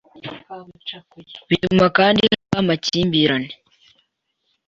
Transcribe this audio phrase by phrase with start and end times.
[1.49, 3.51] Bituma kandi habaho amakimbirane